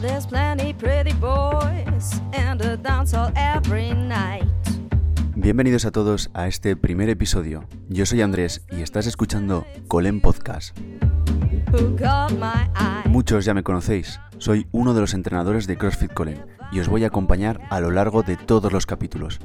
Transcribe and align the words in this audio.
There's 0.00 0.26
plenty 0.26 0.74
pretty 0.74 1.12
boys 1.14 2.20
and 2.32 2.60
a 2.62 2.76
dance 2.76 3.16
hall 3.16 3.32
every 3.34 3.92
night. 3.94 4.46
Bienvenidos 5.34 5.84
a 5.84 5.90
todos 5.90 6.30
a 6.34 6.46
este 6.46 6.76
primer 6.76 7.08
episodio. 7.08 7.64
Yo 7.88 8.06
soy 8.06 8.22
Andrés 8.22 8.62
y 8.70 8.82
estás 8.82 9.08
escuchando 9.08 9.66
Colem 9.88 10.20
Podcast. 10.20 10.78
Muchos 13.06 13.44
ya 13.44 13.54
me 13.54 13.62
conocéis, 13.62 14.20
soy 14.38 14.68
uno 14.70 14.94
de 14.94 15.00
los 15.00 15.14
entrenadores 15.14 15.66
de 15.66 15.76
CrossFit 15.76 16.12
Colem 16.12 16.38
y 16.70 16.80
os 16.80 16.88
voy 16.88 17.04
a 17.04 17.08
acompañar 17.08 17.60
a 17.70 17.80
lo 17.80 17.90
largo 17.90 18.22
de 18.22 18.36
todos 18.36 18.72
los 18.72 18.86
capítulos. 18.86 19.40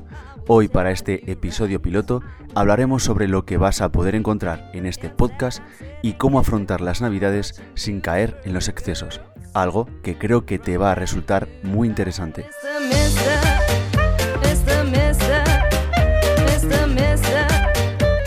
Hoy 0.48 0.68
para 0.68 0.92
este 0.92 1.32
episodio 1.32 1.82
piloto 1.82 2.22
hablaremos 2.56 3.04
sobre 3.04 3.28
lo 3.28 3.46
que 3.46 3.58
vas 3.58 3.82
a 3.82 3.92
poder 3.92 4.16
encontrar 4.16 4.70
en 4.74 4.86
este 4.86 5.10
podcast 5.10 5.62
y 6.02 6.14
cómo 6.14 6.40
afrontar 6.40 6.80
las 6.82 7.02
navidades 7.02 7.62
sin 7.76 8.02
caer 8.02 8.40
en 8.46 8.54
los 8.54 8.68
excesos, 8.70 9.20
algo 9.54 9.88
que 10.04 10.18
creo 10.18 10.46
que 10.46 10.60
te 10.60 10.78
va 10.78 10.92
a 10.92 10.96
resultar 10.96 11.48
muy 11.64 11.88
interesante. 11.88 12.46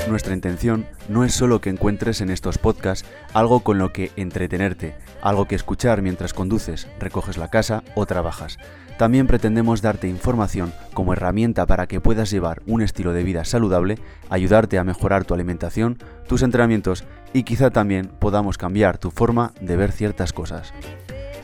Nuestra 0.09 0.35
intención 0.35 0.87
no 1.09 1.25
es 1.25 1.33
solo 1.33 1.61
que 1.61 1.71
encuentres 1.71 2.21
en 2.21 2.31
estos 2.31 2.59
podcasts 2.59 3.09
algo 3.33 3.61
con 3.61 3.79
lo 3.79 3.93
que 3.93 4.11
entretenerte, 4.17 4.97
algo 5.23 5.47
que 5.47 5.55
escuchar 5.55 6.03
mientras 6.03 6.35
conduces, 6.35 6.89
recoges 6.99 7.37
la 7.37 7.49
casa 7.49 7.85
o 7.95 8.07
trabajas. 8.07 8.59
También 8.99 9.29
pretendemos 9.29 9.83
darte 9.83 10.09
información 10.09 10.75
como 10.95 11.13
herramienta 11.13 11.65
para 11.65 11.87
que 11.87 12.01
puedas 12.01 12.31
llevar 12.31 12.61
un 12.67 12.83
estilo 12.83 13.13
de 13.13 13.23
vida 13.23 13.45
saludable, 13.45 13.99
ayudarte 14.29 14.79
a 14.79 14.85
mejorar 14.85 15.25
tu 15.25 15.33
alimentación, 15.33 15.97
tus 16.29 16.43
entrenamientos 16.43 17.05
y 17.33 17.45
quizá 17.45 17.71
también 17.71 18.11
podamos 18.19 18.59
cambiar 18.59 18.99
tu 18.99 19.11
forma 19.11 19.53
de 19.61 19.77
ver 19.77 19.93
ciertas 19.93 20.33
cosas. 20.33 20.73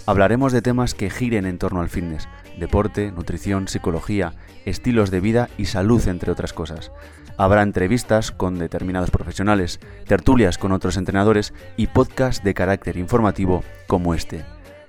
Hablaremos 0.06 0.52
de 0.52 0.62
temas 0.62 0.94
que 0.94 1.10
giren 1.10 1.46
en 1.46 1.58
torno 1.58 1.80
al 1.80 1.88
fitness, 1.88 2.28
deporte, 2.58 3.10
nutrición, 3.10 3.68
psicología, 3.68 4.34
estilos 4.64 5.10
de 5.10 5.20
vida 5.20 5.48
y 5.58 5.66
salud, 5.66 6.06
entre 6.08 6.30
otras 6.30 6.52
cosas. 6.52 6.92
Habrá 7.36 7.62
entrevistas 7.62 8.30
con 8.30 8.58
determinados 8.58 9.10
profesionales, 9.10 9.80
tertulias 10.06 10.58
con 10.58 10.72
otros 10.72 10.96
entrenadores 10.96 11.52
y 11.76 11.88
podcasts 11.88 12.42
de 12.42 12.54
carácter 12.54 12.96
informativo 12.96 13.62
como 13.86 14.14
este. 14.14 14.44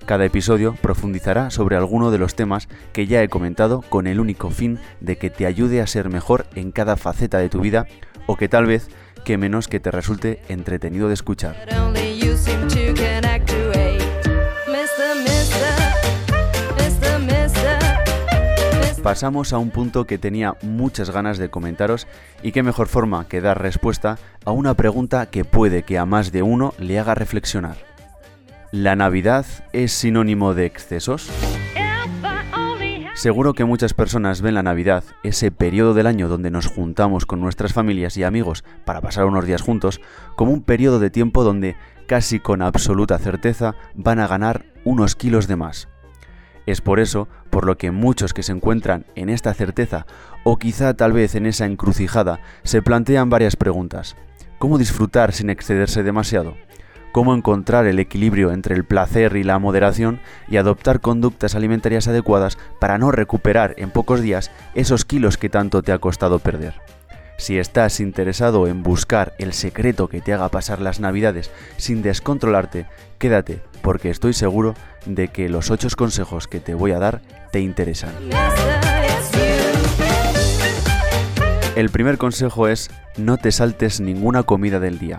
Cada 0.05 0.23
episodio 0.23 0.73
profundizará 0.81 1.49
sobre 1.49 1.75
alguno 1.75 2.11
de 2.11 2.17
los 2.17 2.35
temas 2.35 2.69
que 2.93 3.07
ya 3.07 3.21
he 3.21 3.27
comentado 3.27 3.81
con 3.81 4.07
el 4.07 4.21
único 4.21 4.49
fin 4.49 4.79
de 5.01 5.17
que 5.17 5.29
te 5.29 5.45
ayude 5.45 5.81
a 5.81 5.87
ser 5.87 6.09
mejor 6.09 6.45
en 6.55 6.71
cada 6.71 6.95
faceta 6.95 7.39
de 7.39 7.49
tu 7.49 7.59
vida 7.59 7.87
o 8.25 8.37
que 8.37 8.47
tal 8.47 8.65
vez 8.65 8.89
que 9.27 9.37
menos 9.37 9.67
que 9.67 9.81
te 9.81 9.91
resulte 9.91 10.39
entretenido 10.47 11.09
de 11.09 11.13
escuchar. 11.13 11.57
Pasamos 19.03 19.51
a 19.51 19.57
un 19.57 19.71
punto 19.71 20.05
que 20.05 20.17
tenía 20.17 20.55
muchas 20.61 21.09
ganas 21.09 21.37
de 21.37 21.49
comentaros 21.49 22.07
y 22.41 22.53
qué 22.53 22.63
mejor 22.63 22.87
forma 22.87 23.27
que 23.27 23.41
dar 23.41 23.61
respuesta 23.61 24.17
a 24.45 24.51
una 24.51 24.75
pregunta 24.75 25.25
que 25.25 25.43
puede 25.43 25.83
que 25.83 25.97
a 25.97 26.05
más 26.05 26.31
de 26.31 26.43
uno 26.43 26.73
le 26.79 26.97
haga 26.97 27.13
reflexionar. 27.13 27.75
¿La 28.71 28.95
Navidad 28.95 29.45
es 29.73 29.91
sinónimo 29.91 30.53
de 30.53 30.65
excesos? 30.65 31.29
Seguro 33.17 33.55
que 33.55 33.65
muchas 33.65 33.95
personas 33.95 34.41
ven 34.41 34.53
la 34.53 34.61
Navidad, 34.61 35.03
ese 35.23 35.49
periodo 35.49 35.95
del 35.95 36.05
año 36.05 36.27
donde 36.27 36.51
nos 36.51 36.67
juntamos 36.67 37.25
con 37.25 37.41
nuestras 37.41 37.73
familias 37.73 38.15
y 38.15 38.23
amigos 38.23 38.63
para 38.85 39.01
pasar 39.01 39.25
unos 39.25 39.47
días 39.47 39.63
juntos, 39.63 40.01
como 40.35 40.51
un 40.51 40.61
periodo 40.61 40.99
de 40.99 41.09
tiempo 41.09 41.43
donde 41.43 41.75
casi 42.05 42.39
con 42.39 42.61
absoluta 42.61 43.17
certeza 43.17 43.73
van 43.95 44.19
a 44.19 44.27
ganar 44.27 44.65
unos 44.83 45.15
kilos 45.15 45.47
de 45.47 45.55
más. 45.55 45.87
Es 46.67 46.81
por 46.81 46.99
eso 46.99 47.27
por 47.49 47.65
lo 47.65 47.75
que 47.75 47.89
muchos 47.89 48.35
que 48.35 48.43
se 48.43 48.51
encuentran 48.51 49.07
en 49.15 49.29
esta 49.29 49.51
certeza 49.55 50.05
o 50.43 50.59
quizá 50.59 50.93
tal 50.93 51.11
vez 51.11 51.33
en 51.33 51.47
esa 51.47 51.65
encrucijada 51.65 52.39
se 52.61 52.83
plantean 52.83 53.31
varias 53.31 53.55
preguntas. 53.55 54.15
¿Cómo 54.59 54.77
disfrutar 54.77 55.33
sin 55.33 55.49
excederse 55.49 56.03
demasiado? 56.03 56.53
¿Cómo 57.17 57.33
encontrar 57.33 57.87
el 57.87 57.97
equilibrio 57.97 58.51
entre 58.51 58.75
el 58.75 58.85
placer 58.85 59.37
y 59.37 59.43
la 59.43 59.57
moderación 59.57 60.19
y 60.47 60.57
adoptar 60.57 61.01
conductas 61.01 61.55
alimentarias 61.55 62.07
adecuadas 62.07 62.59
para 62.79 62.99
no 62.99 63.09
recuperar 63.09 63.73
en 63.77 63.89
pocos 63.89 64.21
días 64.21 64.51
esos 64.75 65.03
kilos 65.03 65.35
que 65.35 65.49
tanto 65.49 65.81
te 65.81 65.91
ha 65.91 65.97
costado 65.97 66.37
perder? 66.37 66.75
Si 67.39 67.57
estás 67.57 68.01
interesado 68.01 68.67
en 68.67 68.83
buscar 68.83 69.33
el 69.39 69.53
secreto 69.53 70.09
que 70.09 70.21
te 70.21 70.31
haga 70.31 70.49
pasar 70.49 70.79
las 70.79 70.99
navidades 70.99 71.49
sin 71.77 72.03
descontrolarte, 72.03 72.85
quédate, 73.17 73.63
porque 73.81 74.11
estoy 74.11 74.33
seguro 74.33 74.75
de 75.07 75.29
que 75.29 75.49
los 75.49 75.71
8 75.71 75.87
consejos 75.97 76.47
que 76.47 76.59
te 76.59 76.75
voy 76.75 76.91
a 76.91 76.99
dar 76.99 77.23
te 77.51 77.61
interesan. 77.61 78.11
El 81.75 81.89
primer 81.89 82.19
consejo 82.19 82.67
es 82.67 82.91
no 83.17 83.37
te 83.37 83.51
saltes 83.51 84.01
ninguna 84.01 84.43
comida 84.43 84.79
del 84.79 84.99
día. 84.99 85.17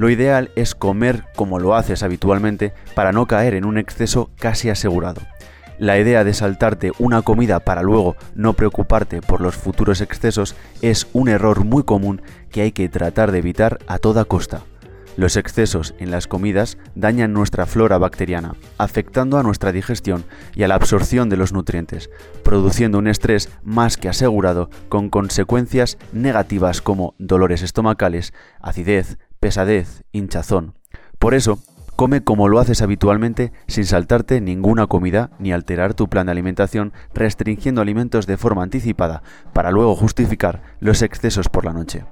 Lo 0.00 0.08
ideal 0.08 0.50
es 0.56 0.74
comer 0.74 1.24
como 1.36 1.58
lo 1.58 1.74
haces 1.74 2.02
habitualmente 2.02 2.72
para 2.94 3.12
no 3.12 3.26
caer 3.26 3.52
en 3.52 3.66
un 3.66 3.76
exceso 3.76 4.30
casi 4.38 4.70
asegurado. 4.70 5.20
La 5.78 5.98
idea 5.98 6.24
de 6.24 6.32
saltarte 6.32 6.92
una 6.98 7.20
comida 7.20 7.60
para 7.60 7.82
luego 7.82 8.16
no 8.34 8.54
preocuparte 8.54 9.20
por 9.20 9.42
los 9.42 9.56
futuros 9.56 10.00
excesos 10.00 10.56
es 10.80 11.06
un 11.12 11.28
error 11.28 11.66
muy 11.66 11.82
común 11.82 12.22
que 12.50 12.62
hay 12.62 12.72
que 12.72 12.88
tratar 12.88 13.30
de 13.30 13.40
evitar 13.40 13.78
a 13.88 13.98
toda 13.98 14.24
costa. 14.24 14.62
Los 15.18 15.36
excesos 15.36 15.94
en 15.98 16.10
las 16.10 16.26
comidas 16.26 16.78
dañan 16.94 17.34
nuestra 17.34 17.66
flora 17.66 17.98
bacteriana, 17.98 18.54
afectando 18.78 19.36
a 19.36 19.42
nuestra 19.42 19.70
digestión 19.70 20.24
y 20.54 20.62
a 20.62 20.68
la 20.68 20.76
absorción 20.76 21.28
de 21.28 21.36
los 21.36 21.52
nutrientes, 21.52 22.08
produciendo 22.42 22.96
un 22.96 23.06
estrés 23.06 23.50
más 23.62 23.98
que 23.98 24.08
asegurado 24.08 24.70
con 24.88 25.10
consecuencias 25.10 25.98
negativas 26.14 26.80
como 26.80 27.14
dolores 27.18 27.60
estomacales, 27.60 28.32
acidez, 28.60 29.18
pesadez, 29.40 30.04
hinchazón. 30.12 30.74
Por 31.18 31.34
eso, 31.34 31.58
come 31.96 32.22
como 32.22 32.48
lo 32.48 32.60
haces 32.60 32.82
habitualmente 32.82 33.52
sin 33.66 33.84
saltarte 33.84 34.40
ninguna 34.40 34.86
comida 34.86 35.30
ni 35.38 35.52
alterar 35.52 35.94
tu 35.94 36.08
plan 36.08 36.26
de 36.26 36.32
alimentación 36.32 36.92
restringiendo 37.14 37.80
alimentos 37.80 38.26
de 38.26 38.36
forma 38.36 38.62
anticipada 38.62 39.22
para 39.52 39.70
luego 39.70 39.96
justificar 39.96 40.62
los 40.78 41.02
excesos 41.02 41.48
por 41.48 41.64
la 41.64 41.72
noche. 41.72 42.04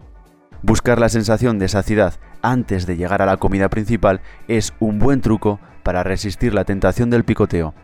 Buscar 0.63 0.99
la 0.99 1.09
sensación 1.09 1.59
de 1.59 1.69
saciedad 1.69 2.15
antes 2.43 2.87
de 2.87 2.97
llegar 2.97 3.23
a 3.23 3.27
la 3.27 3.37
comida 3.37 3.69
principal 3.69 4.21
es 4.49 4.75
un 4.81 4.99
buen 4.99 5.21
truco 5.21 5.61
para 5.83 6.03
resistir 6.03 6.53
la 6.53 6.65
tentación 6.65 7.11
del 7.11 7.25
picoteo. 7.25 7.75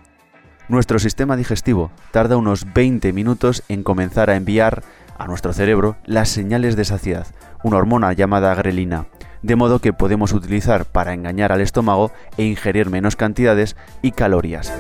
Nuestro 0.69 0.99
sistema 0.99 1.37
digestivo 1.37 1.93
tarda 2.11 2.37
unos 2.37 2.73
20 2.73 3.13
minutos 3.13 3.63
en 3.69 3.83
comenzar 3.83 4.31
a 4.31 4.37
enviar 4.37 4.83
a 5.19 5.27
nuestro 5.27 5.53
cerebro 5.53 5.97
las 6.05 6.29
señales 6.29 6.75
de 6.77 6.85
saciedad, 6.85 7.27
una 7.63 7.77
hormona 7.77 8.13
llamada 8.13 8.55
grelina, 8.55 9.07
de 9.45 9.57
modo 9.57 9.79
que 9.79 9.93
podemos 9.93 10.33
utilizar 10.33 10.87
para 10.87 11.13
engañar 11.13 11.53
al 11.53 11.61
estómago 11.61 12.11
e 12.39 12.45
ingerir 12.45 12.89
menos 12.89 13.15
cantidades 13.15 13.77
y 14.01 14.13
calorías. 14.13 14.73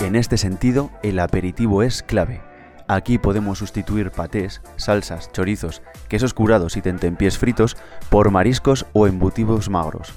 En 0.00 0.16
este 0.16 0.36
sentido, 0.36 0.90
el 1.02 1.18
aperitivo 1.18 1.82
es 1.82 2.02
clave. 2.02 2.42
Aquí 2.88 3.16
podemos 3.16 3.58
sustituir 3.58 4.10
patés, 4.10 4.60
salsas, 4.76 5.32
chorizos, 5.32 5.80
quesos 6.08 6.34
curados 6.34 6.76
y 6.76 6.82
tentempiés 6.82 7.38
fritos 7.38 7.78
por 8.10 8.30
mariscos 8.30 8.84
o 8.92 9.06
embutidos 9.06 9.70
magros. 9.70 10.12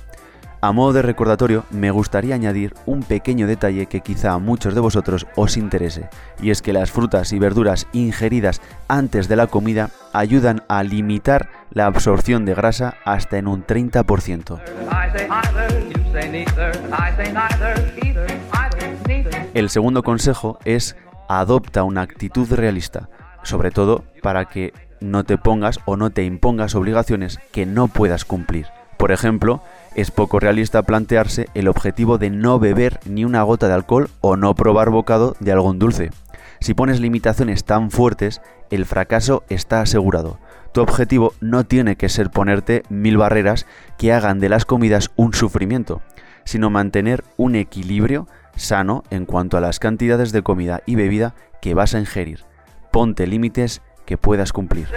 A 0.63 0.72
modo 0.72 0.94
de 0.94 1.01
recordatorio, 1.01 1.66
me 1.72 1.91
gustaría 1.91 2.35
añadir 2.35 2.74
un 2.85 3.03
pequeño 3.03 3.47
detalle 3.47 3.88
que 3.88 4.00
quizá 4.00 4.31
a 4.31 4.38
muchos 4.38 4.74
de 4.74 4.79
vosotros 4.79 5.28
os 5.35 5.57
interese, 5.57 6.07
y 6.41 6.51
es 6.51 6.62
que 6.62 6.72
las 6.72 6.90
frutas 6.90 7.34
y 7.34 7.38
verduras 7.38 7.85
ingeridas 7.91 8.62
antes 8.88 9.28
de 9.28 9.35
la 9.35 9.47
comida 9.47 9.90
ayudan 10.13 10.63
a 10.69 10.84
limitar 10.84 11.50
la 11.72 11.85
absorción 11.85 12.46
de 12.46 12.53
grasa 12.53 12.94
hasta 13.03 13.38
en 13.38 13.50
un 13.50 13.66
30%. 13.66 14.62
I 14.62 15.12
say 15.12 15.28
either, 15.29 15.90
you 15.90 16.12
say 16.13 16.29
neither. 16.29 16.72
I 16.94 17.13
say 17.18 17.34
neither, 17.34 17.99
either, 18.02 18.40
either, 18.53 18.97
neither. 19.05 19.49
El 19.53 19.70
segundo 19.70 20.02
consejo 20.02 20.59
es 20.64 20.96
adopta 21.28 21.84
una 21.84 22.03
actitud 22.03 22.49
realista, 22.49 23.09
sobre 23.43 23.72
todo 23.72 24.05
para 24.22 24.46
que 24.46 24.72
no 25.02 25.26
te 25.26 25.38
pongas 25.38 25.82
o 25.84 25.97
no 25.97 26.11
te 26.11 26.23
impongas 26.23 26.73
obligaciones 26.73 27.41
que 27.52 27.66
no 27.66 27.90
puedas 27.90 28.23
cumplir. 28.23 28.67
Por 28.96 29.11
ejemplo, 29.11 29.61
es 29.95 30.11
poco 30.11 30.40
realista 30.40 30.84
plantearse 30.84 31.47
el 31.53 31.67
objetivo 31.67 32.17
de 32.17 32.29
no 32.29 32.59
beber 32.59 32.99
ni 33.05 33.25
una 33.25 33.43
gota 33.43 33.67
de 33.67 33.73
alcohol 33.73 34.09
o 34.22 34.35
no 34.35 34.55
probar 34.55 34.90
bocado 34.90 35.35
de 35.40 35.51
algún 35.51 35.79
dulce. 35.79 36.11
Si 36.59 36.73
pones 36.73 36.99
limitaciones 36.99 37.66
tan 37.66 37.91
fuertes, 37.91 38.41
el 38.69 38.85
fracaso 38.85 39.43
está 39.49 39.81
asegurado. 39.81 40.40
Tu 40.72 40.81
objetivo 40.81 41.34
no 41.40 41.66
tiene 41.66 41.95
que 41.97 42.09
ser 42.09 42.29
ponerte 42.31 42.84
mil 42.90 43.17
barreras 43.17 43.67
que 43.97 44.13
hagan 44.13 44.40
de 44.40 44.49
las 44.49 44.66
comidas 44.66 45.11
un 45.16 45.34
sufrimiento, 45.34 46.01
sino 46.45 46.69
mantener 46.69 47.23
un 47.37 47.55
equilibrio 47.55 48.28
sano 48.55 49.03
en 49.09 49.25
cuanto 49.25 49.57
a 49.57 49.61
las 49.61 49.79
cantidades 49.79 50.31
de 50.31 50.41
comida 50.41 50.81
y 50.85 50.95
bebida 50.95 51.35
que 51.61 51.73
vas 51.73 51.93
a 51.95 51.99
ingerir. 51.99 52.45
Ponte 52.91 53.28
límites 53.28 53.81
que 54.05 54.17
puedas 54.17 54.53
cumplir. 54.53 54.87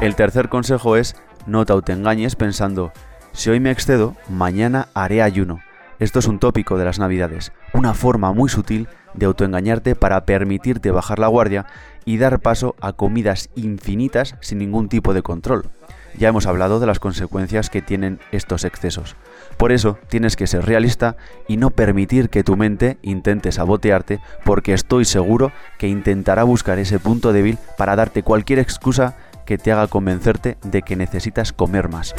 El 0.00 0.14
tercer 0.14 0.48
consejo 0.48 0.96
es 0.96 1.14
no 1.46 1.66
te 1.66 1.74
autoengañes 1.74 2.34
pensando 2.34 2.90
Si 3.32 3.50
hoy 3.50 3.60
me 3.60 3.70
excedo, 3.70 4.16
mañana 4.30 4.88
haré 4.94 5.20
ayuno. 5.20 5.60
Esto 5.98 6.20
es 6.20 6.26
un 6.26 6.38
tópico 6.38 6.78
de 6.78 6.86
las 6.86 6.98
navidades, 6.98 7.52
una 7.74 7.92
forma 7.92 8.32
muy 8.32 8.48
sutil 8.48 8.88
de 9.12 9.26
autoengañarte 9.26 9.94
para 9.94 10.24
permitirte 10.24 10.90
bajar 10.90 11.18
la 11.18 11.26
guardia 11.26 11.66
y 12.06 12.16
dar 12.16 12.40
paso 12.40 12.76
a 12.80 12.94
comidas 12.94 13.50
infinitas 13.56 14.36
sin 14.40 14.58
ningún 14.58 14.88
tipo 14.88 15.12
de 15.12 15.20
control. 15.20 15.70
Ya 16.18 16.28
hemos 16.28 16.46
hablado 16.46 16.80
de 16.80 16.86
las 16.86 16.98
consecuencias 16.98 17.70
que 17.70 17.82
tienen 17.82 18.20
estos 18.32 18.64
excesos. 18.64 19.16
Por 19.58 19.70
eso 19.70 19.98
tienes 20.08 20.34
que 20.34 20.46
ser 20.46 20.64
realista 20.64 21.16
y 21.46 21.56
no 21.56 21.70
permitir 21.70 22.30
que 22.30 22.42
tu 22.42 22.56
mente 22.56 22.98
intente 23.02 23.52
sabotearte 23.52 24.20
porque 24.44 24.72
estoy 24.72 25.04
seguro 25.04 25.52
que 25.78 25.88
intentará 25.88 26.42
buscar 26.42 26.78
ese 26.78 26.98
punto 26.98 27.32
débil 27.32 27.58
para 27.76 27.96
darte 27.96 28.22
cualquier 28.22 28.58
excusa 28.58 29.16
que 29.50 29.58
te 29.58 29.72
haga 29.72 29.88
convencerte 29.88 30.58
de 30.62 30.82
que 30.82 30.94
necesitas 30.94 31.52
comer 31.52 31.88
más. 31.88 32.14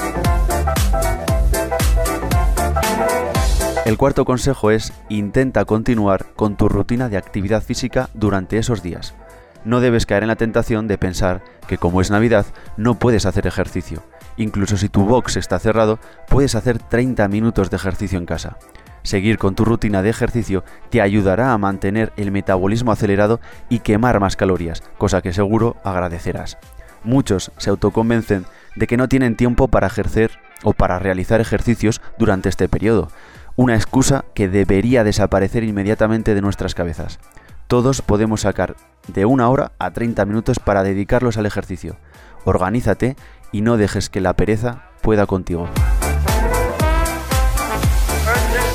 El 3.86 3.98
cuarto 3.98 4.26
consejo 4.26 4.70
es 4.70 4.92
intenta 5.08 5.64
continuar 5.64 6.26
con 6.36 6.58
tu 6.58 6.68
rutina 6.68 7.08
de 7.08 7.16
actividad 7.16 7.64
física 7.64 8.10
durante 8.14 8.58
esos 8.58 8.84
días. 8.84 9.16
No 9.64 9.80
debes 9.80 10.06
caer 10.06 10.24
en 10.24 10.28
la 10.28 10.36
tentación 10.36 10.90
de 10.90 10.98
pensar 10.98 11.42
que 11.70 11.78
como 11.78 12.02
es 12.02 12.12
Navidad 12.12 12.48
no 12.76 12.96
puedes 12.96 13.26
hacer 13.26 13.48
ejercicio. 13.48 14.04
Incluso 14.36 14.76
si 14.76 14.90
tu 14.90 15.06
box 15.06 15.38
está 15.38 15.58
cerrado, 15.58 16.00
puedes 16.28 16.56
hacer 16.56 16.80
30 16.80 17.30
minutos 17.30 17.70
de 17.70 17.78
ejercicio 17.78 18.18
en 18.18 18.26
casa. 18.26 18.58
Seguir 19.04 19.38
con 19.38 19.56
tu 19.56 19.64
rutina 19.64 20.02
de 20.02 20.10
ejercicio 20.10 20.66
te 20.90 21.02
ayudará 21.02 21.54
a 21.54 21.58
mantener 21.58 22.12
el 22.18 22.30
metabolismo 22.32 22.92
acelerado 22.92 23.40
y 23.70 23.80
quemar 23.80 24.20
más 24.20 24.36
calorías, 24.36 24.84
cosa 24.98 25.22
que 25.22 25.32
seguro 25.32 25.78
agradecerás. 25.86 26.58
Muchos 27.04 27.52
se 27.58 27.70
autoconvencen 27.70 28.46
de 28.76 28.88
que 28.88 28.98
no 28.98 29.08
tienen 29.10 29.36
tiempo 29.36 29.68
para 29.68 29.88
ejercer 29.88 30.32
o 30.64 30.74
para 30.74 31.00
realizar 31.00 31.42
ejercicios 31.42 32.02
durante 32.18 32.50
este 32.50 32.70
periodo, 32.70 33.10
una 33.56 33.76
excusa 33.76 34.26
que 34.34 34.48
debería 34.48 35.04
desaparecer 35.04 35.64
inmediatamente 35.64 36.36
de 36.36 36.42
nuestras 36.42 36.76
cabezas. 36.76 37.20
Todos 37.68 38.02
podemos 38.02 38.42
sacar 38.42 38.76
de 39.08 39.26
una 39.26 39.50
hora 39.50 39.72
a 39.80 39.92
30 39.92 40.26
minutos 40.26 40.60
para 40.60 40.84
dedicarlos 40.84 41.38
al 41.38 41.46
ejercicio. 41.46 41.98
Organízate 42.44 43.16
y 43.52 43.62
no 43.62 43.78
dejes 43.78 44.10
que 44.10 44.22
la 44.22 44.34
pereza 44.34 44.84
pueda 45.02 45.26
contigo. 45.26 45.68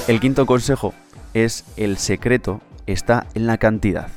El 0.09 0.21
quinto 0.21 0.47
consejo 0.47 0.95
es 1.35 1.65
el 1.77 1.99
secreto 1.99 2.61
está 2.87 3.27
en 3.35 3.47
la 3.47 3.59
cantidad. 3.59 4.09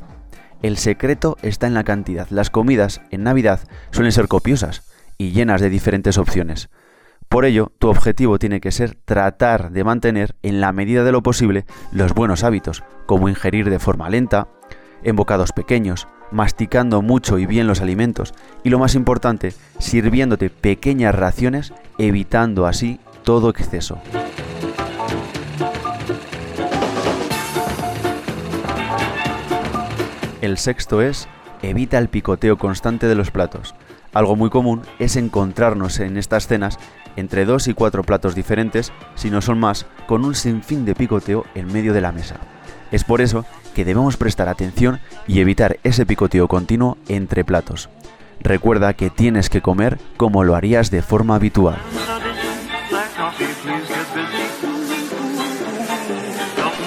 El 0.61 0.77
secreto 0.77 1.37
está 1.41 1.67
en 1.67 1.73
la 1.73 1.83
cantidad. 1.83 2.27
Las 2.29 2.49
comidas 2.49 3.01
en 3.11 3.23
Navidad 3.23 3.61
suelen 3.91 4.11
ser 4.11 4.27
copiosas 4.27 4.83
y 5.17 5.31
llenas 5.31 5.61
de 5.61 5.69
diferentes 5.69 6.17
opciones. 6.17 6.69
Por 7.29 7.45
ello, 7.45 7.71
tu 7.79 7.89
objetivo 7.89 8.39
tiene 8.39 8.59
que 8.59 8.71
ser 8.71 8.95
tratar 8.95 9.71
de 9.71 9.83
mantener 9.83 10.35
en 10.41 10.59
la 10.59 10.73
medida 10.73 11.03
de 11.03 11.11
lo 11.11 11.21
posible 11.21 11.65
los 11.91 12.13
buenos 12.13 12.43
hábitos, 12.43 12.83
como 13.05 13.29
ingerir 13.29 13.69
de 13.69 13.79
forma 13.79 14.09
lenta, 14.09 14.47
en 15.03 15.15
bocados 15.15 15.53
pequeños, 15.53 16.07
masticando 16.31 17.01
mucho 17.01 17.37
y 17.37 17.45
bien 17.45 17.67
los 17.67 17.81
alimentos 17.81 18.33
y 18.63 18.69
lo 18.69 18.79
más 18.79 18.95
importante, 18.95 19.53
sirviéndote 19.77 20.49
pequeñas 20.49 21.15
raciones, 21.15 21.73
evitando 21.97 22.65
así 22.65 22.99
todo 23.23 23.49
exceso. 23.49 23.99
El 30.41 30.57
sexto 30.57 31.01
es, 31.01 31.27
evita 31.61 31.97
el 31.97 32.07
picoteo 32.07 32.57
constante 32.57 33.07
de 33.07 33.15
los 33.15 33.29
platos. 33.29 33.75
Algo 34.13 34.35
muy 34.35 34.49
común 34.49 34.81
es 34.97 35.17
encontrarnos 35.17 35.99
en 35.99 36.17
estas 36.17 36.47
cenas 36.47 36.77
entre 37.15 37.45
dos 37.45 37.67
y 37.67 37.73
cuatro 37.73 38.03
platos 38.03 38.35
diferentes, 38.35 38.93
si 39.15 39.29
no 39.29 39.41
son 39.41 39.59
más, 39.59 39.85
con 40.07 40.23
un 40.23 40.35
sinfín 40.35 40.85
de 40.85 40.95
picoteo 40.95 41.45
en 41.55 41.71
medio 41.71 41.93
de 41.93 42.01
la 42.01 42.13
mesa. 42.13 42.37
Es 42.91 43.03
por 43.03 43.21
eso 43.21 43.45
que 43.75 43.85
debemos 43.85 44.17
prestar 44.17 44.47
atención 44.47 44.99
y 45.27 45.41
evitar 45.41 45.77
ese 45.83 46.05
picoteo 46.05 46.47
continuo 46.47 46.97
entre 47.07 47.43
platos. 47.43 47.89
Recuerda 48.39 48.93
que 48.93 49.09
tienes 49.09 49.49
que 49.49 49.61
comer 49.61 49.99
como 50.15 50.45
lo 50.45 50.55
harías 50.55 50.89
de 50.89 51.01
forma 51.01 51.35
habitual. 51.35 51.77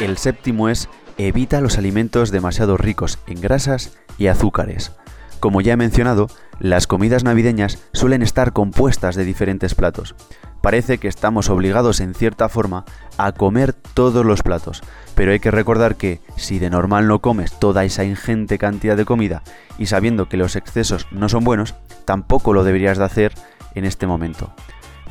El 0.00 0.18
séptimo 0.18 0.68
es 0.68 0.88
evita 1.18 1.60
los 1.60 1.78
alimentos 1.78 2.30
demasiado 2.30 2.76
ricos 2.76 3.18
en 3.26 3.40
grasas 3.40 3.96
y 4.18 4.26
azúcares. 4.26 4.92
Como 5.40 5.60
ya 5.60 5.72
he 5.72 5.76
mencionado, 5.76 6.28
las 6.60 6.86
comidas 6.86 7.24
navideñas 7.24 7.78
suelen 7.92 8.22
estar 8.22 8.52
compuestas 8.52 9.16
de 9.16 9.24
diferentes 9.24 9.74
platos. 9.74 10.14
Parece 10.60 10.98
que 10.98 11.08
estamos 11.08 11.50
obligados 11.50 11.98
en 11.98 12.14
cierta 12.14 12.48
forma 12.48 12.84
a 13.18 13.32
comer 13.32 13.72
todos 13.72 14.24
los 14.24 14.42
platos, 14.44 14.82
pero 15.16 15.32
hay 15.32 15.40
que 15.40 15.50
recordar 15.50 15.96
que 15.96 16.20
si 16.36 16.60
de 16.60 16.70
normal 16.70 17.08
no 17.08 17.18
comes 17.20 17.58
toda 17.58 17.84
esa 17.84 18.04
ingente 18.04 18.58
cantidad 18.58 18.96
de 18.96 19.04
comida 19.04 19.42
y 19.78 19.86
sabiendo 19.86 20.28
que 20.28 20.36
los 20.36 20.54
excesos 20.54 21.08
no 21.10 21.28
son 21.28 21.42
buenos, 21.42 21.74
tampoco 22.04 22.52
lo 22.52 22.62
deberías 22.62 22.98
de 22.98 23.04
hacer 23.04 23.32
en 23.74 23.84
este 23.84 24.06
momento. 24.06 24.54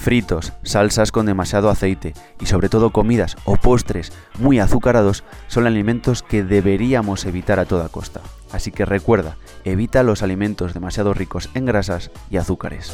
Fritos, 0.01 0.51
salsas 0.63 1.11
con 1.11 1.27
demasiado 1.27 1.69
aceite 1.69 2.15
y 2.39 2.47
sobre 2.47 2.69
todo 2.69 2.89
comidas 2.89 3.37
o 3.45 3.55
postres 3.55 4.11
muy 4.39 4.57
azucarados 4.57 5.23
son 5.45 5.67
alimentos 5.67 6.23
que 6.23 6.43
deberíamos 6.43 7.25
evitar 7.25 7.59
a 7.59 7.65
toda 7.65 7.87
costa. 7.87 8.19
Así 8.51 8.71
que 8.71 8.83
recuerda, 8.83 9.37
evita 9.63 10.01
los 10.01 10.23
alimentos 10.23 10.73
demasiado 10.73 11.13
ricos 11.13 11.51
en 11.53 11.67
grasas 11.67 12.09
y 12.31 12.37
azúcares. 12.37 12.91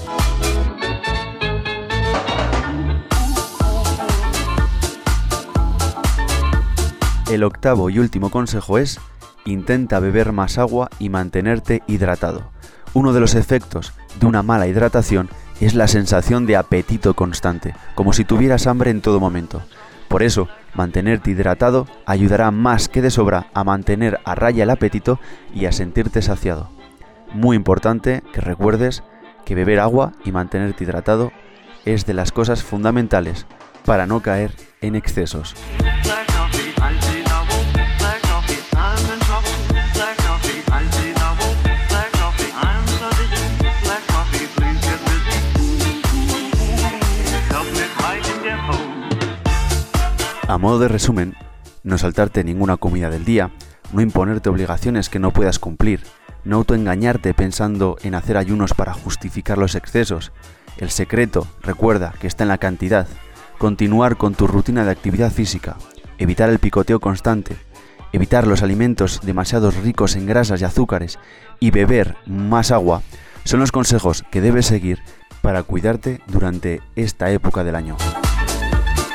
El 7.31 7.45
octavo 7.45 7.89
y 7.89 7.99
último 7.99 8.31
consejo 8.31 8.79
es, 8.79 8.99
intenta 9.45 10.01
beber 10.01 10.33
más 10.33 10.57
agua 10.57 10.89
y 10.99 11.07
mantenerte 11.07 11.83
hidratado. 11.87 12.51
Uno 12.93 13.13
de 13.13 13.21
los 13.21 13.33
efectos 13.33 13.93
de 14.19 14.25
una 14.25 14.43
mala 14.43 14.67
hidratación 14.67 15.29
es 15.59 15.73
la 15.73 15.87
sensación 15.87 16.45
de 16.45 16.55
apetito 16.55 17.13
constante, 17.13 17.73
como 17.95 18.13
si 18.13 18.25
tuvieras 18.25 18.67
hambre 18.67 18.91
en 18.91 19.01
todo 19.01 19.19
momento. 19.19 19.61
Por 20.07 20.23
eso, 20.23 20.47
mantenerte 20.73 21.31
hidratado 21.31 21.87
ayudará 22.05 22.51
más 22.51 22.87
que 22.87 23.01
de 23.01 23.11
sobra 23.11 23.47
a 23.53 23.63
mantener 23.63 24.19
a 24.23 24.35
raya 24.35 24.63
el 24.63 24.69
apetito 24.69 25.19
y 25.53 25.65
a 25.65 25.71
sentirte 25.71 26.21
saciado. 26.21 26.69
Muy 27.33 27.55
importante 27.55 28.23
que 28.31 28.41
recuerdes 28.41 29.03
que 29.45 29.55
beber 29.55 29.79
agua 29.79 30.13
y 30.23 30.31
mantenerte 30.31 30.83
hidratado 30.83 31.31
es 31.85 32.05
de 32.05 32.13
las 32.13 32.31
cosas 32.31 32.63
fundamentales 32.63 33.45
para 33.85 34.05
no 34.05 34.21
caer 34.21 34.51
en 34.81 34.95
excesos. 34.95 35.55
A 50.57 50.59
modo 50.59 50.79
de 50.79 50.87
resumen, 50.87 51.35
no 51.83 51.99
saltarte 51.99 52.43
ninguna 52.43 52.77
comida 52.77 53.11
del 53.11 53.25
día, 53.25 53.51
no 53.93 54.01
imponerte 54.01 54.49
obligaciones 54.49 55.07
que 55.07 55.19
no 55.19 55.31
puedas 55.31 55.59
cumplir, 55.59 56.01
no 56.45 56.55
autoengañarte 56.55 57.35
pensando 57.35 57.95
en 58.01 58.15
hacer 58.15 58.37
ayunos 58.37 58.73
para 58.73 58.91
justificar 58.91 59.59
los 59.59 59.75
excesos. 59.75 60.31
El 60.77 60.89
secreto, 60.89 61.45
recuerda, 61.61 62.15
que 62.19 62.25
está 62.25 62.43
en 62.43 62.47
la 62.47 62.57
cantidad. 62.57 63.07
Continuar 63.59 64.17
con 64.17 64.33
tu 64.33 64.47
rutina 64.47 64.83
de 64.83 64.89
actividad 64.89 65.31
física, 65.31 65.77
evitar 66.17 66.49
el 66.49 66.57
picoteo 66.57 66.99
constante, 66.99 67.55
evitar 68.11 68.47
los 68.47 68.63
alimentos 68.63 69.21
demasiado 69.21 69.69
ricos 69.69 70.15
en 70.15 70.25
grasas 70.25 70.59
y 70.59 70.65
azúcares 70.65 71.19
y 71.59 71.69
beber 71.69 72.15
más 72.25 72.71
agua 72.71 73.03
son 73.43 73.59
los 73.59 73.71
consejos 73.71 74.25
que 74.31 74.41
debes 74.41 74.65
seguir 74.65 75.03
para 75.43 75.61
cuidarte 75.61 76.19
durante 76.25 76.81
esta 76.95 77.29
época 77.29 77.63
del 77.63 77.75
año. 77.75 77.95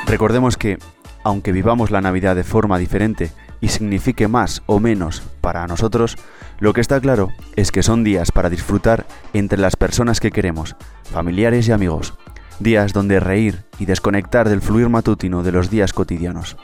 Recordemos 0.05 0.55
que 0.55 0.77
aunque 1.23 1.51
vivamos 1.51 1.91
la 1.91 2.01
Navidad 2.01 2.35
de 2.35 2.43
forma 2.43 2.77
diferente 2.77 3.31
y 3.61 3.69
signifique 3.69 4.27
más 4.27 4.61
o 4.65 4.79
menos 4.79 5.23
para 5.41 5.65
nosotros, 5.67 6.17
lo 6.59 6.73
que 6.73 6.81
está 6.81 6.99
claro 6.99 7.29
es 7.55 7.71
que 7.71 7.83
son 7.83 8.03
días 8.03 8.31
para 8.31 8.49
disfrutar 8.49 9.05
entre 9.33 9.59
las 9.59 9.75
personas 9.75 10.19
que 10.19 10.31
queremos, 10.31 10.75
familiares 11.11 11.67
y 11.67 11.71
amigos, 11.71 12.13
días 12.59 12.93
donde 12.93 13.19
reír 13.19 13.63
y 13.79 13.85
desconectar 13.85 14.49
del 14.49 14.61
fluir 14.61 14.89
matutino 14.89 15.43
de 15.43 15.51
los 15.51 15.69
días 15.69 15.93
cotidianos. 15.93 16.57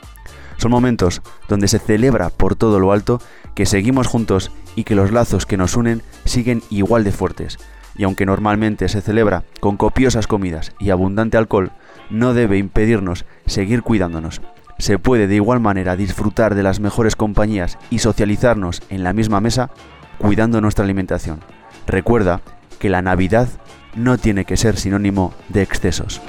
Son 0.58 0.70
momentos 0.70 1.22
donde 1.48 1.68
se 1.68 1.78
celebra 1.78 2.28
por 2.28 2.54
todo 2.54 2.78
lo 2.80 2.92
alto 2.92 3.20
que 3.54 3.64
seguimos 3.66 4.06
juntos 4.06 4.52
y 4.76 4.84
que 4.84 4.94
los 4.94 5.10
lazos 5.10 5.46
que 5.46 5.56
nos 5.56 5.76
unen 5.76 6.02
siguen 6.26 6.62
igual 6.68 7.02
de 7.02 7.12
fuertes, 7.12 7.58
y 7.96 8.04
aunque 8.04 8.26
normalmente 8.26 8.88
se 8.88 9.00
celebra 9.00 9.44
con 9.60 9.76
copiosas 9.76 10.26
comidas 10.26 10.72
y 10.78 10.90
abundante 10.90 11.36
alcohol, 11.36 11.72
no 12.10 12.34
debe 12.34 12.58
impedirnos 12.58 13.24
seguir 13.46 13.82
cuidándonos. 13.82 14.40
Se 14.78 14.98
puede 14.98 15.26
de 15.26 15.36
igual 15.36 15.60
manera 15.60 15.96
disfrutar 15.96 16.54
de 16.54 16.62
las 16.62 16.80
mejores 16.80 17.16
compañías 17.16 17.78
y 17.90 17.98
socializarnos 17.98 18.82
en 18.88 19.04
la 19.04 19.12
misma 19.12 19.40
mesa 19.40 19.70
cuidando 20.18 20.60
nuestra 20.60 20.84
alimentación. 20.84 21.40
Recuerda 21.86 22.40
que 22.78 22.88
la 22.90 23.02
Navidad 23.02 23.48
no 23.94 24.18
tiene 24.18 24.44
que 24.44 24.56
ser 24.56 24.76
sinónimo 24.76 25.34
de 25.48 25.62
excesos. 25.62 26.20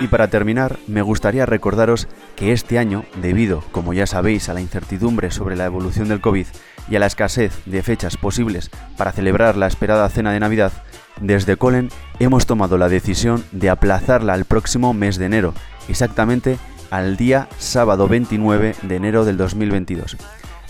Y 0.00 0.06
para 0.06 0.28
terminar, 0.28 0.78
me 0.86 1.02
gustaría 1.02 1.44
recordaros 1.44 2.08
que 2.36 2.52
este 2.52 2.78
año, 2.78 3.04
debido, 3.20 3.62
como 3.72 3.92
ya 3.92 4.06
sabéis, 4.06 4.48
a 4.48 4.54
la 4.54 4.60
incertidumbre 4.60 5.30
sobre 5.30 5.56
la 5.56 5.66
evolución 5.66 6.08
del 6.08 6.20
COVID, 6.20 6.46
y 6.90 6.96
a 6.96 6.98
la 6.98 7.06
escasez 7.06 7.52
de 7.64 7.82
fechas 7.82 8.16
posibles 8.16 8.70
para 8.96 9.12
celebrar 9.12 9.56
la 9.56 9.68
esperada 9.68 10.08
cena 10.08 10.32
de 10.32 10.40
Navidad, 10.40 10.72
desde 11.20 11.56
Colen 11.56 11.88
hemos 12.18 12.46
tomado 12.46 12.76
la 12.78 12.88
decisión 12.88 13.44
de 13.52 13.70
aplazarla 13.70 14.34
al 14.34 14.44
próximo 14.44 14.92
mes 14.92 15.16
de 15.16 15.26
enero, 15.26 15.54
exactamente 15.88 16.58
al 16.90 17.16
día 17.16 17.48
sábado 17.58 18.08
29 18.08 18.74
de 18.82 18.96
enero 18.96 19.24
del 19.24 19.36
2022. 19.36 20.16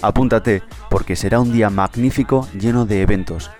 Apúntate 0.02 0.62
porque 0.90 1.16
será 1.16 1.40
un 1.40 1.52
día 1.52 1.70
magnífico 1.70 2.48
lleno 2.58 2.86
de 2.86 3.02
eventos, 3.02 3.50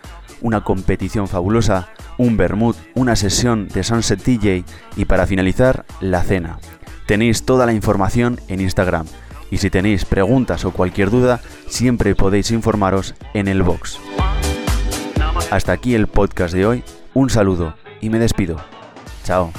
una 0.40 0.62
competición 0.62 1.28
fabulosa, 1.28 1.88
un 2.18 2.36
vermut, 2.36 2.76
una 2.94 3.16
sesión 3.16 3.68
de 3.68 3.82
Sunset 3.82 4.22
DJ 4.22 4.64
y 4.96 5.04
para 5.04 5.26
finalizar, 5.26 5.84
la 6.00 6.22
cena. 6.22 6.58
Tenéis 7.06 7.44
toda 7.44 7.66
la 7.66 7.72
información 7.72 8.40
en 8.48 8.60
Instagram 8.60 9.06
y 9.50 9.58
si 9.58 9.70
tenéis 9.70 10.04
preguntas 10.04 10.64
o 10.64 10.72
cualquier 10.72 11.10
duda, 11.10 11.40
siempre 11.68 12.14
podéis 12.14 12.50
informaros 12.50 13.14
en 13.34 13.48
el 13.48 13.62
box. 13.62 13.98
Hasta 15.50 15.72
aquí 15.72 15.94
el 15.94 16.06
podcast 16.06 16.54
de 16.54 16.66
hoy, 16.66 16.84
un 17.14 17.30
saludo 17.30 17.74
y 18.00 18.10
me 18.10 18.18
despido. 18.18 18.56
Chao. 19.24 19.52